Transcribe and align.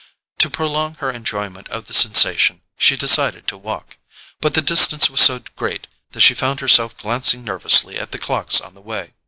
To 0.39 0.49
prolong 0.49 0.95
her 0.95 1.11
enjoyment 1.11 1.69
of 1.69 1.85
the 1.85 1.93
sensation 1.93 2.63
she 2.75 2.97
decided 2.97 3.47
to 3.49 3.55
walk; 3.55 3.99
but 4.39 4.55
the 4.55 4.61
distance 4.63 5.11
was 5.11 5.21
so 5.21 5.43
great 5.55 5.85
that 6.13 6.21
she 6.21 6.33
found 6.33 6.59
herself 6.59 6.97
glancing 6.97 7.43
nervously 7.43 7.99
at 7.99 8.09
the 8.11 8.17
clocks 8.17 8.59
on 8.59 8.73
the 8.73 8.81
way. 8.81 9.13